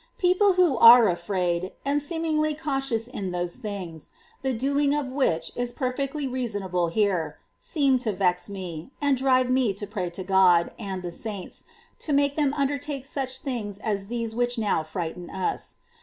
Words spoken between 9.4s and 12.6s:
me to pray to God and the saints to make them